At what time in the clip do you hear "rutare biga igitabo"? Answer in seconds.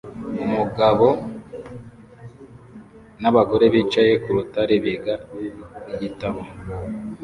4.35-6.41